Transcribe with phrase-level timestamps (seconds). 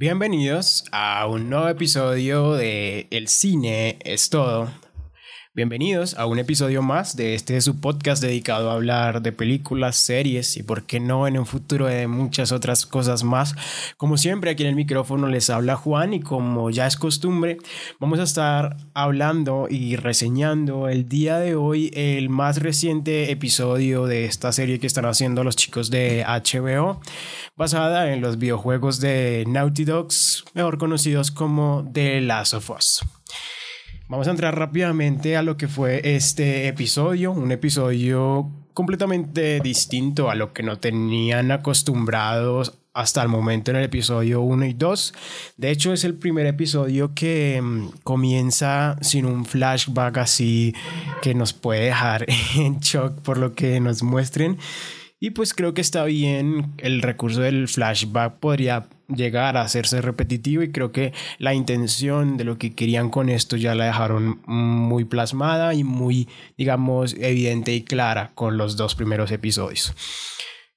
[0.00, 4.70] Bienvenidos a un nuevo episodio de El cine es todo.
[5.52, 10.56] Bienvenidos a un episodio más de este su podcast dedicado a hablar de películas, series
[10.56, 13.56] y por qué no en un futuro de muchas otras cosas más.
[13.96, 17.58] Como siempre aquí en el micrófono les habla Juan y como ya es costumbre
[17.98, 24.26] vamos a estar hablando y reseñando el día de hoy el más reciente episodio de
[24.26, 27.00] esta serie que están haciendo los chicos de HBO
[27.56, 33.02] basada en los videojuegos de Naughty Dogs mejor conocidos como The Last of Us.
[34.10, 40.34] Vamos a entrar rápidamente a lo que fue este episodio, un episodio completamente distinto a
[40.34, 45.14] lo que no tenían acostumbrados hasta el momento en el episodio 1 y 2.
[45.58, 50.74] De hecho, es el primer episodio que mm, comienza sin un flashback así
[51.22, 54.58] que nos puede dejar en shock por lo que nos muestren.
[55.20, 60.62] Y pues creo que está bien, el recurso del flashback podría llegar a hacerse repetitivo
[60.62, 65.04] y creo que la intención de lo que querían con esto ya la dejaron muy
[65.04, 69.94] plasmada y muy, digamos, evidente y clara con los dos primeros episodios.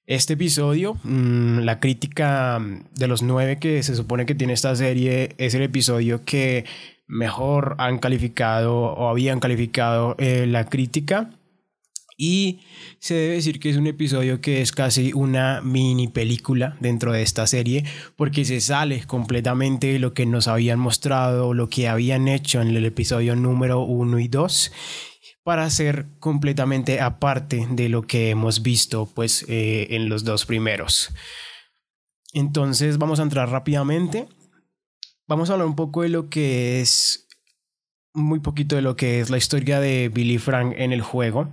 [0.06, 2.60] Este episodio, mm, la crítica
[2.94, 6.66] de los nueve que se supone que tiene esta serie, es el episodio que
[7.08, 11.30] mejor han calificado o habían calificado eh, la crítica
[12.18, 12.62] y
[13.00, 17.22] se debe decir que es un episodio que es casi una mini película dentro de
[17.22, 17.84] esta serie,
[18.16, 22.70] porque se sale completamente de lo que nos habían mostrado, lo que habían hecho en
[22.70, 24.72] el episodio número 1 y 2,
[25.44, 31.10] para ser completamente aparte de lo que hemos visto pues, eh, en los dos primeros.
[32.34, 34.28] Entonces vamos a entrar rápidamente.
[35.28, 37.28] Vamos a hablar un poco de lo que es,
[38.14, 41.50] muy poquito de lo que es la historia de Billy Frank en el juego.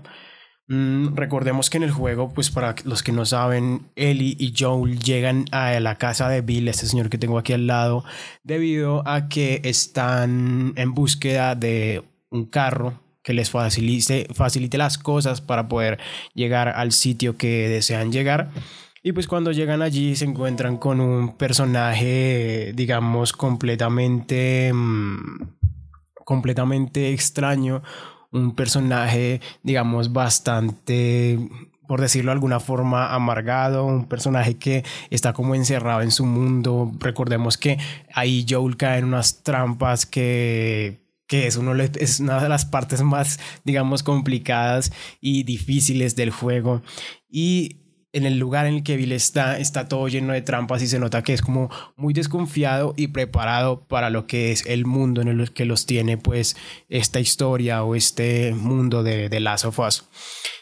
[0.73, 5.01] Mm, recordemos que en el juego, pues para los que no saben, Ellie y Joel
[5.01, 8.05] llegan a la casa de Bill, este señor que tengo aquí al lado,
[8.45, 15.41] debido a que están en búsqueda de un carro que les facilite, facilite las cosas
[15.41, 15.99] para poder
[16.35, 18.53] llegar al sitio que desean llegar.
[19.03, 25.49] Y pues cuando llegan allí se encuentran con un personaje, digamos, completamente, mm,
[26.25, 27.83] completamente extraño,
[28.33, 31.39] un personaje, digamos, bastante
[31.91, 36.93] por decirlo de alguna forma, amargado, un personaje que está como encerrado en su mundo.
[37.01, 37.79] Recordemos que
[38.15, 41.59] ahí Joel cae en unas trampas que, que es,
[41.99, 46.81] es una de las partes más, digamos, complicadas y difíciles del juego.
[47.29, 47.81] Y
[48.13, 50.99] en el lugar en el que Bill está, está todo lleno de trampas y se
[50.99, 55.29] nota que es como muy desconfiado y preparado para lo que es el mundo en
[55.29, 56.57] el que los tiene pues
[56.89, 60.05] esta historia o este mundo de, de Last of Us.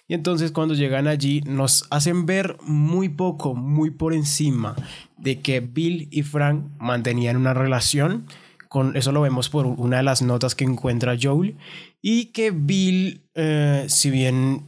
[0.08, 4.74] Y entonces cuando llegan allí nos hacen ver muy poco, muy por encima
[5.18, 8.26] de que Bill y Frank mantenían una relación.
[8.68, 11.56] Con, eso lo vemos por una de las notas que encuentra Joel.
[12.00, 14.64] Y que Bill, eh, si bien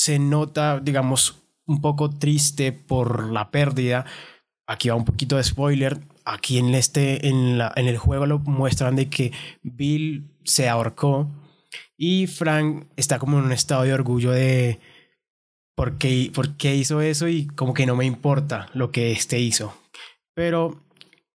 [0.00, 4.06] se nota, digamos, un poco triste por la pérdida.
[4.66, 5.98] Aquí va un poquito de spoiler.
[6.24, 11.28] Aquí en, este, en, la, en el juego lo muestran de que Bill se ahorcó
[11.98, 14.80] y Frank está como en un estado de orgullo de
[15.76, 15.98] por
[16.32, 19.76] por qué hizo eso y como que no me importa lo que este hizo.
[20.34, 20.82] Pero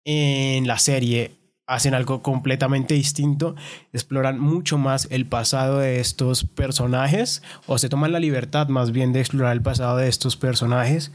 [0.07, 1.33] en la serie
[1.67, 3.55] hacen algo completamente distinto,
[3.93, 9.13] exploran mucho más el pasado de estos personajes o se toman la libertad más bien
[9.13, 11.13] de explorar el pasado de estos personajes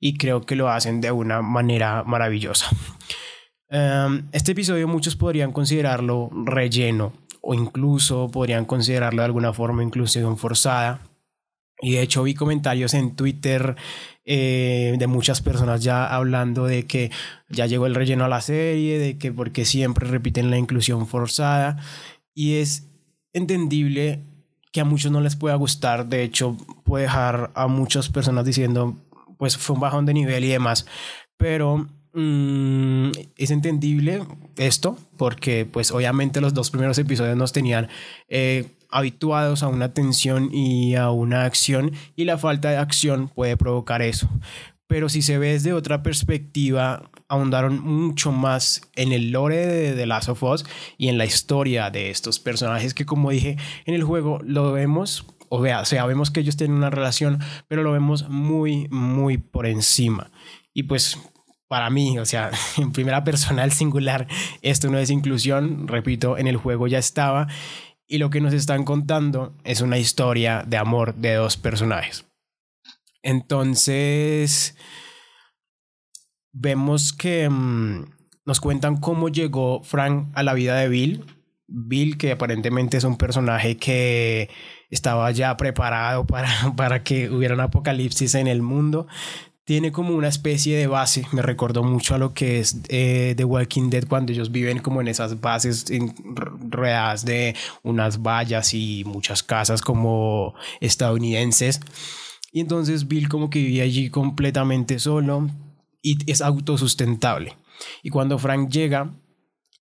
[0.00, 2.66] y creo que lo hacen de una manera maravillosa.
[3.70, 10.38] Em, este episodio muchos podrían considerarlo relleno o incluso podrían considerarlo de alguna forma inclusión
[10.38, 11.00] forzada.
[11.80, 13.76] Y de hecho vi comentarios en Twitter
[14.24, 17.10] eh, de muchas personas ya hablando de que
[17.48, 21.78] ya llegó el relleno a la serie, de que porque siempre repiten la inclusión forzada.
[22.34, 22.88] Y es
[23.32, 24.20] entendible
[24.72, 28.96] que a muchos no les pueda gustar, de hecho puede dejar a muchas personas diciendo,
[29.38, 30.86] pues fue un bajón de nivel y demás,
[31.36, 34.24] pero mm, es entendible
[34.56, 37.88] esto, porque pues obviamente los dos primeros episodios nos tenían...
[38.28, 43.56] Eh, habituados a una tensión y a una acción y la falta de acción puede
[43.56, 44.28] provocar eso.
[44.86, 50.06] Pero si se ve desde otra perspectiva, ahondaron mucho más en el lore de The
[50.06, 50.64] Last of Us
[50.96, 55.26] y en la historia de estos personajes que como dije en el juego lo vemos
[55.50, 57.38] o vea, sabemos que ellos tienen una relación,
[57.68, 60.30] pero lo vemos muy, muy por encima.
[60.74, 61.18] Y pues
[61.68, 64.26] para mí, o sea, en primera persona, el singular,
[64.62, 67.46] esto no es inclusión, repito, en el juego ya estaba
[68.08, 72.24] y lo que nos están contando es una historia de amor de dos personajes.
[73.22, 74.76] Entonces,
[76.52, 78.06] vemos que mm,
[78.46, 81.24] nos cuentan cómo llegó Frank a la vida de Bill.
[81.66, 84.48] Bill, que aparentemente es un personaje que
[84.88, 89.06] estaba ya preparado para, para que hubiera un apocalipsis en el mundo
[89.68, 91.26] tiene como una especie de base.
[91.30, 95.02] Me recordó mucho a lo que es eh, The Walking Dead cuando ellos viven como
[95.02, 95.84] en esas bases
[96.70, 101.82] rodeadas de unas vallas y muchas casas como estadounidenses.
[102.50, 105.50] Y entonces Bill como que vivía allí completamente solo
[106.00, 107.58] y es autosustentable.
[108.02, 109.12] Y cuando Frank llega,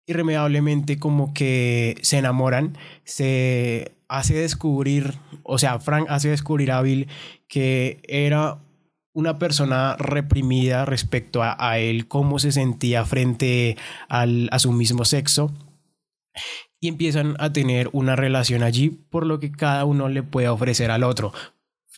[0.06, 5.14] irremediablemente como que se enamoran, se hace descubrir,
[5.44, 7.08] o sea, Frank hace descubrir a Bill
[7.48, 8.60] que era
[9.18, 13.76] una persona reprimida respecto a, él, cómo se sentía frente
[14.10, 15.52] al, a su mismo sexo.
[16.80, 20.92] Y empiezan a tener una relación allí, por lo que cada uno le puede ofrecer
[20.92, 21.34] al otro.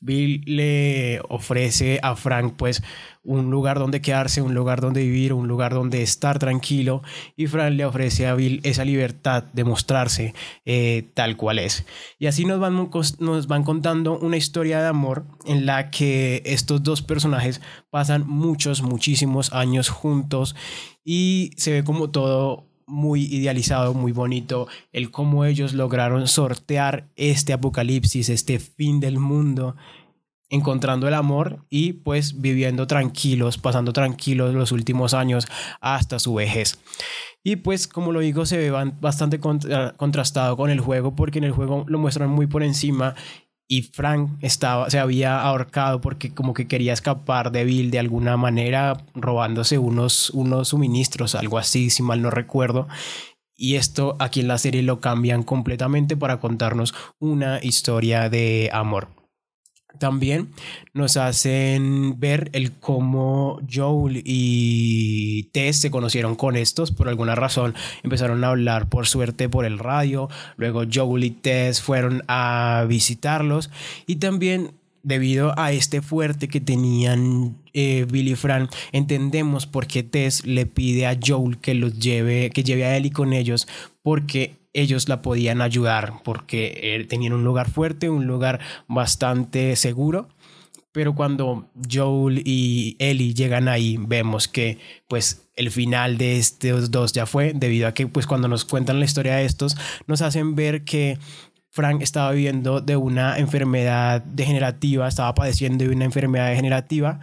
[0.01, 2.81] Bill le ofrece a Frank pues
[3.24, 7.01] un lugar donde quedarse, un lugar donde vivir, un lugar donde estar tranquilo
[7.36, 10.34] y Frank le ofrece a Bill esa libertad de mostrarse
[10.66, 11.86] eh, tal cual es.
[12.18, 16.81] Y así nos van, nos van contando una historia de amor en la que estos
[16.84, 20.56] dos personajes pasan muchos, muchísimos años juntos
[21.04, 27.53] y se ve como todo muy idealizado, muy bonito, el cómo ellos lograron sortear este
[27.53, 29.75] apocalipsis, este fin del mundo,
[30.50, 35.47] encontrando el amor y pues viviendo tranquilos, pasando tranquilos los últimos años
[35.80, 36.80] hasta su vejez.
[37.44, 41.51] Y pues como lo digo, se ve bastante contrastado con el juego porque en el
[41.51, 43.15] juego lo muestran muy por encima
[43.71, 48.36] y Frank estaba, se había ahorcado porque como que quería escapar de Bill de alguna
[48.36, 52.88] manera, robándose unos, unos suministros, algo así, si mal no recuerdo.
[53.56, 59.19] Y esto aquí en la serie lo cambian completamente para contarnos una historia de amor.
[60.00, 60.50] También
[60.94, 66.92] nos hacen ver el cómo Joel y Tess se conocieron con estos.
[66.92, 70.30] Por alguna razón empezaron a hablar por suerte por el radio.
[70.57, 73.69] Luego Joel y Tess fueron a visitarlos.
[74.07, 74.72] Y también
[75.04, 81.07] debido a este fuerte que tenían eh, Billy Fran, entendemos por qué Tess le pide
[81.07, 83.68] a Joel que los lleve, que lleve a Ellie con ellos,
[84.01, 90.30] porque ellos la podían ayudar porque eh, tenían un lugar fuerte, un lugar bastante seguro.
[90.92, 97.14] Pero cuando Joel y Ellie llegan ahí, vemos que pues el final de estos dos
[97.14, 99.78] ya fue, debido a que pues cuando nos cuentan la historia de estos,
[100.08, 101.20] nos hacen ver que
[101.70, 107.20] Frank estaba viviendo de una enfermedad degenerativa, estaba padeciendo de una enfermedad degenerativa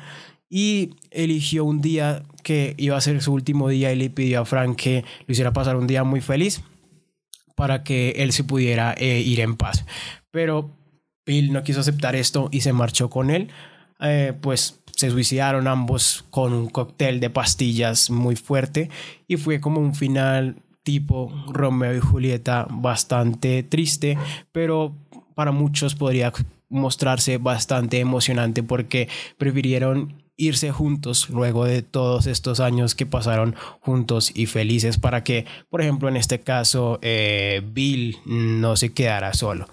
[0.49, 4.45] y eligió un día que iba a ser su último día y le pidió a
[4.45, 6.63] Frank que lo hiciera pasar un día muy feliz
[7.57, 9.85] para que él se pudiera eh, ir en paz.
[10.31, 10.71] Pero
[11.27, 13.49] Bill no quiso aceptar esto y se marchó con él.
[13.99, 18.91] Eh, pues se suicidaron ambos con un cóctel de pastillas muy fuerte
[19.27, 24.17] y fue como un final tipo Romeo y Julieta bastante triste,
[24.53, 24.95] pero
[25.35, 26.33] para muchos podría
[26.69, 34.31] mostrarse bastante emocionante porque prefirieron irse juntos luego de todos estos años que pasaron juntos
[34.35, 39.69] y felices para que, por ejemplo, en este caso, eh, Bill no se quedara solo.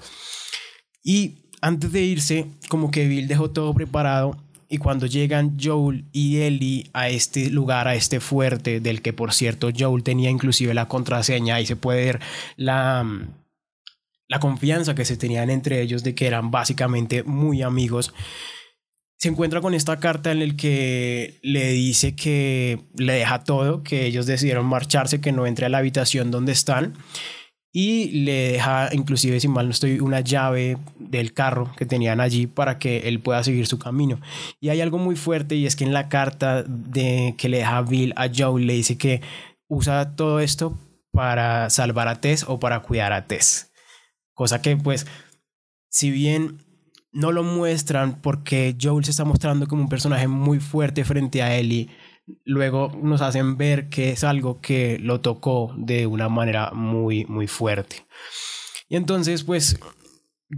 [1.04, 4.38] Y antes de irse, como que Bill dejó todo preparado
[4.70, 9.34] y cuando llegan Joel y Ellie a este lugar, a este fuerte, del que por
[9.34, 12.22] cierto Joel tenía inclusive la contraseña y se puede ver
[12.56, 13.06] la,
[14.28, 18.14] la confianza que se tenían entre ellos de que eran básicamente muy amigos,
[19.24, 24.06] se encuentra con esta carta en la que le dice que le deja todo, que
[24.06, 26.96] ellos decidieron marcharse, que no entre a la habitación donde están
[27.72, 32.48] y le deja inclusive si mal no estoy una llave del carro que tenían allí
[32.48, 34.20] para que él pueda seguir su camino.
[34.60, 37.82] Y hay algo muy fuerte y es que en la carta de que le deja
[37.82, 39.22] Bill a Joe le dice que
[39.70, 40.78] usa todo esto
[41.14, 43.72] para salvar a Tess o para cuidar a Tess.
[44.34, 45.08] Cosa que pues
[45.88, 46.73] si bien
[47.14, 51.56] no lo muestran porque Joel se está mostrando como un personaje muy fuerte frente a
[51.56, 51.90] Ellie.
[52.46, 57.48] Luego nos hacen ver que es algo que lo tocó de una manera muy, muy
[57.48, 58.06] fuerte.
[58.90, 59.80] Y entonces, pues,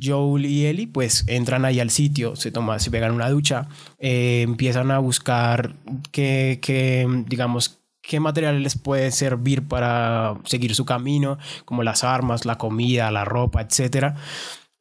[0.01, 4.41] Joel y Ellie, pues, entran ahí al sitio, se toman, se pegan una ducha, eh,
[4.41, 5.75] empiezan a buscar
[6.11, 12.45] qué, qué, digamos, qué material les puede servir para seguir su camino, como las armas,
[12.45, 14.15] la comida, la ropa, etcétera.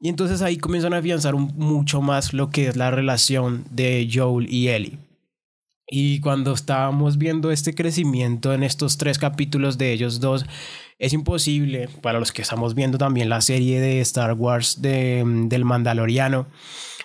[0.04, 4.52] Y entonces ahí comienzan a afianzar mucho más lo que es la relación de Joel
[4.52, 4.98] y Ellie.
[5.88, 10.44] Y cuando estábamos viendo este crecimiento en estos tres capítulos de ellos dos,
[10.98, 15.64] es imposible para los que estamos viendo también la serie de Star Wars de, del
[15.64, 16.48] Mandaloriano,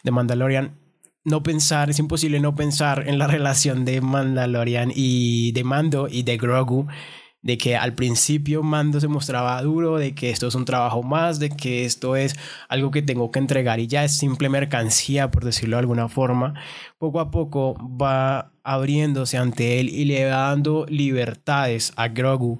[0.03, 0.77] de Mandalorian,
[1.23, 6.23] no pensar, es imposible no pensar en la relación de Mandalorian y de Mando y
[6.23, 6.87] de Grogu
[7.41, 11.39] de que al principio Mando se mostraba duro, de que esto es un trabajo más,
[11.39, 12.35] de que esto es
[12.67, 16.55] algo que tengo que entregar y ya es simple mercancía, por decirlo de alguna forma,
[16.97, 22.59] poco a poco va abriéndose ante él y le va dando libertades a Grogu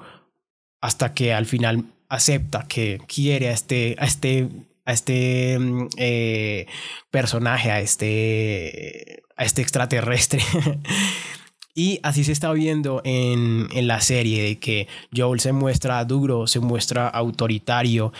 [0.81, 4.50] hasta que al final acepta que quiere a este, a este,
[4.86, 6.67] a este mm, eh,
[7.12, 10.41] personaje, a este, a este extraterrestre.
[11.74, 16.60] Y así se está viendo en, la serie, de que Joel se muestra duro, se
[16.60, 18.12] muestra autoritario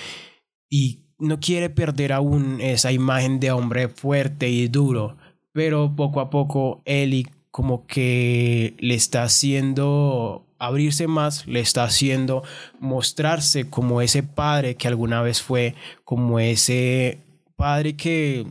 [0.70, 5.18] y no quiere perder aún esa imagen de hombre fuerte y duro,
[5.52, 12.44] pero poco a poco Ellie como que le está haciendo abrirse más, le está haciendo
[12.80, 17.20] mostrarse como ese padre que alguna vez fue, como ese
[17.56, 18.46] padre que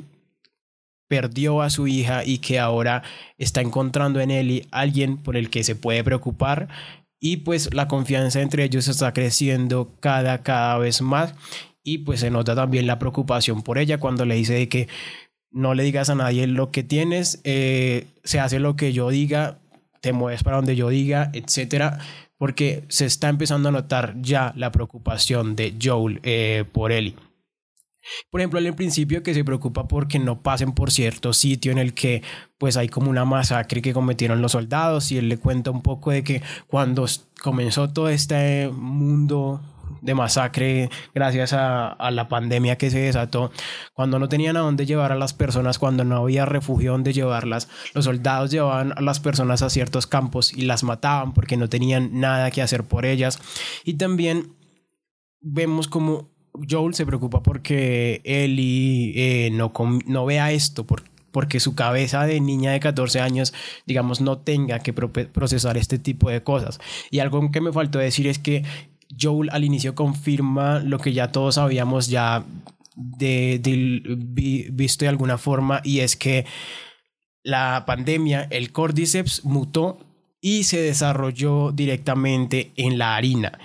[1.09, 3.03] perdió a su hija y que ahora
[3.39, 6.69] está encontrando en Ellie alguien por el que se puede preocupar
[7.21, 11.35] y pues la confianza entre ellos está creciendo cada cada vez más
[11.83, 14.89] y pues se nota también la preocupación por ella cuando le dice de que
[15.51, 19.59] no le digas a nadie lo que tienes, eh, se hace lo que yo diga,
[20.01, 21.99] te mueves para donde yo diga, etcétera,
[22.37, 27.17] porque se está empezando a notar ya la preocupación de Joel eh, por Ellie.
[28.31, 31.95] Por ejemplo, en principio que se preocupa porque no pasen por cierto sitio en el
[31.95, 32.23] que
[32.59, 36.11] pues hay como una masacre que cometieron los soldados y él le cuenta un poco
[36.11, 37.07] de que cuando
[37.41, 39.61] comenzó todo este mundo
[40.01, 43.51] de masacre gracias a, a, la pandemia que se desató,
[43.95, 47.69] cuando no tenían a dónde llevar a las personas, cuando no había refugio donde llevarlas,
[47.95, 52.21] los soldados llevaban a las personas a ciertos campos y las mataban porque no tenían
[52.21, 53.39] nada que hacer por ellas.
[53.85, 54.55] Y también
[55.41, 56.31] vemos como
[56.69, 59.73] Joel se preocupa porque Ellie eh, no,
[60.07, 60.87] no vea esto,
[61.31, 63.55] porque su cabeza de niña de 14 años,
[63.87, 66.81] digamos, no tenga que procesar este tipo de cosas.
[67.11, 68.65] Y algo que me faltó decir es que
[69.19, 72.45] Joel al inicio confirma lo que ya todos sabíamos ya
[72.99, 76.47] visto de alguna forma y es que
[77.45, 79.99] la pandemia, el Cordyceps mutó
[80.41, 83.59] y se desarrolló directamente en la harina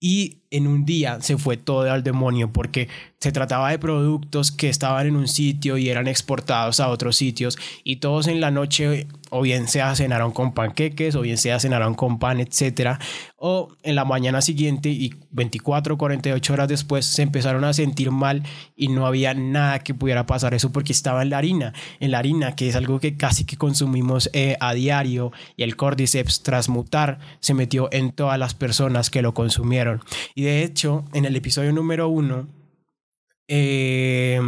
[0.00, 2.88] y en un día se fue todo al demonio porque
[3.20, 7.58] se trataba de productos que estaban en un sitio y eran exportados a otros sitios
[7.84, 11.94] y todos en la noche o bien se cenaron con panqueques o bien se cenaron
[11.94, 12.98] con pan, etcétera,
[13.36, 18.10] o en la mañana siguiente y 24 o 48 horas después se empezaron a sentir
[18.10, 18.42] mal
[18.76, 22.18] y no había nada que pudiera pasar eso porque estaba en la harina, en la
[22.18, 26.68] harina que es algo que casi que consumimos eh, a diario y el cordyceps tras
[26.68, 30.02] mutar se metió en todas las personas que lo consumieron
[30.42, 32.48] de hecho en el episodio número uno
[33.48, 34.40] eh,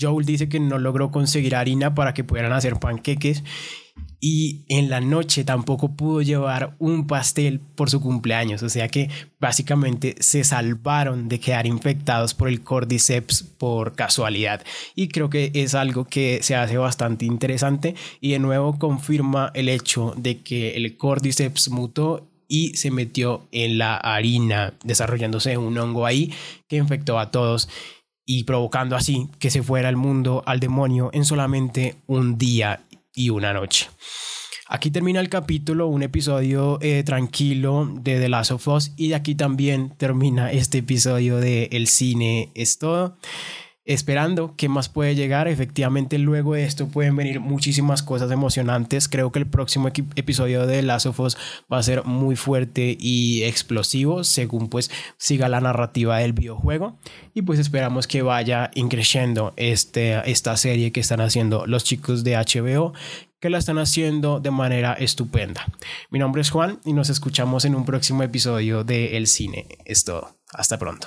[0.00, 3.44] Joel dice que no logró conseguir harina para que pudieran hacer panqueques
[4.20, 9.08] y en la noche tampoco pudo llevar un pastel por su cumpleaños, o sea que
[9.38, 14.64] básicamente se salvaron de quedar infectados por el cordyceps por casualidad.
[14.96, 19.68] Y creo que es algo que se hace bastante interesante y de nuevo confirma el
[19.68, 26.06] hecho de que el cordyceps mutó y se metió en la harina desarrollándose un hongo
[26.06, 26.32] ahí
[26.66, 27.68] que infectó a todos
[28.24, 32.80] y provocando así que se fuera el mundo al demonio en solamente un día
[33.14, 33.88] y una noche.
[34.70, 39.14] Aquí termina el capítulo, un episodio eh, tranquilo de The Last of Us y de
[39.14, 43.16] aquí también termina este episodio de El cine es todo
[43.88, 45.48] esperando qué más puede llegar.
[45.48, 49.08] Efectivamente, luego de esto pueden venir muchísimas cosas emocionantes.
[49.08, 51.36] Creo que el próximo episodio de Last of Us
[51.72, 56.98] va a ser muy fuerte y explosivo, según pues siga la narrativa del videojuego.
[57.32, 62.36] Y pues esperamos que vaya increciendo este, esta serie que están haciendo los chicos de
[62.36, 62.92] HBO
[63.40, 65.64] que la están haciendo de manera estupenda.
[66.10, 69.66] Mi nombre es Juan y nos escuchamos en un próximo episodio de El Cine.
[69.84, 70.36] Es todo.
[70.52, 71.06] Hasta pronto.